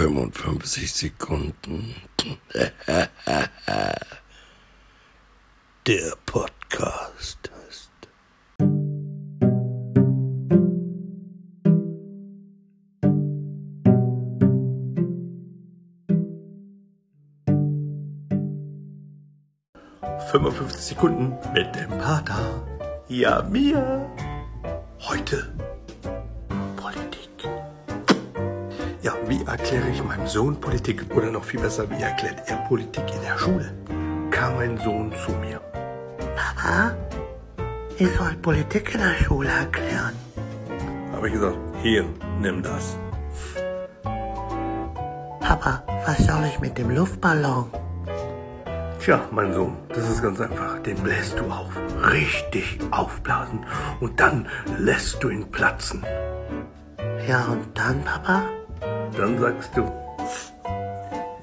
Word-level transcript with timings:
55 0.00 0.90
Sekunden. 0.90 1.94
Der 5.86 6.16
Podcast. 6.24 7.50
»55 20.32 20.78
Sekunden 20.78 21.36
mit 21.52 21.74
dem 21.76 21.90
Pater. 21.98 22.66
Ja, 23.08 23.42
mir. 23.42 24.08
Heute 25.00 25.52
Ja, 29.02 29.14
wie 29.26 29.42
erkläre 29.46 29.88
ich 29.88 30.04
meinem 30.04 30.26
Sohn 30.26 30.60
Politik? 30.60 31.06
Oder 31.16 31.30
noch 31.30 31.44
viel 31.44 31.58
besser, 31.58 31.88
wie 31.88 32.02
erklärt 32.02 32.42
er 32.46 32.58
Politik 32.68 33.04
in 33.14 33.22
der 33.22 33.38
Schule? 33.38 33.72
Kam 34.30 34.56
mein 34.56 34.76
Sohn 34.76 35.10
zu 35.24 35.32
mir. 35.32 35.58
Papa, 36.36 36.94
ich 37.96 38.14
soll 38.14 38.34
Politik 38.42 38.94
in 38.94 39.00
der 39.00 39.14
Schule 39.14 39.48
erklären. 39.48 40.12
Habe 41.14 41.28
ich 41.28 41.32
gesagt, 41.32 41.56
hier, 41.82 42.04
nimm 42.42 42.62
das. 42.62 42.98
Papa, 45.40 45.82
was 46.04 46.18
soll 46.18 46.44
ich 46.44 46.60
mit 46.60 46.76
dem 46.76 46.90
Luftballon? 46.90 47.70
Tja, 49.00 49.18
mein 49.30 49.54
Sohn, 49.54 49.78
das 49.88 50.10
ist 50.10 50.22
ganz 50.22 50.42
einfach. 50.42 50.78
Den 50.80 50.96
bläst 50.96 51.38
du 51.38 51.50
auf. 51.50 51.72
Richtig 52.12 52.78
aufblasen. 52.90 53.64
Und 54.00 54.20
dann 54.20 54.46
lässt 54.78 55.22
du 55.22 55.30
ihn 55.30 55.50
platzen. 55.50 56.04
Ja, 57.26 57.46
und 57.46 57.66
dann, 57.78 58.04
Papa? 58.04 58.42
Dann 59.16 59.38
sagst 59.38 59.76
du, 59.76 59.82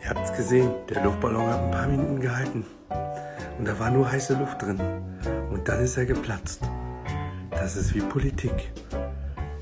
ihr 0.04 0.10
habt's 0.10 0.36
gesehen, 0.36 0.72
der 0.90 1.04
Luftballon 1.04 1.48
hat 1.48 1.62
ein 1.62 1.72
paar 1.72 1.88
Minuten 1.88 2.20
gehalten. 2.20 2.66
Und 3.58 3.68
da 3.68 3.80
war 3.80 3.90
nur 3.90 4.12
heiße 4.12 4.36
Luft 4.36 4.62
drin. 4.62 4.80
Und 5.52 5.68
dann 5.68 5.80
ist 5.84 5.98
er 5.98 6.06
geplatzt. 6.06 6.62
Das 7.52 7.76
ist 7.76 7.94
wie 7.96 8.02
Politik. 8.02 8.72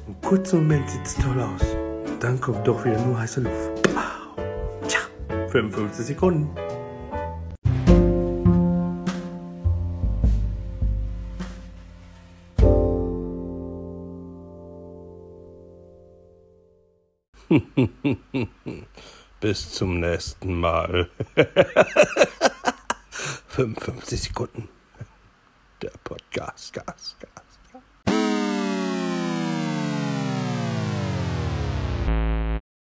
Im 0.08 0.20
kurzen 0.22 0.60
Moment 0.60 0.90
sieht's 0.90 1.16
toll 1.16 1.42
aus. 1.42 1.66
Und 2.06 2.24
dann 2.24 2.40
kommt 2.40 2.68
doch 2.68 2.84
wieder 2.86 3.00
nur 3.02 3.20
heiße 3.20 3.42
Luft. 3.42 3.72
Wow. 3.94 4.38
Tja, 4.88 5.00
55 5.50 6.06
Sekunden. 6.06 6.50
Bis 19.40 19.72
zum 19.72 20.00
nächsten 20.00 20.60
Mal. 20.60 21.10
55 23.50 24.22
Sekunden. 24.22 24.70
Der 25.82 25.92
Podcast. 26.04 26.74
Gas, 26.74 27.16
Gas. 27.20 27.45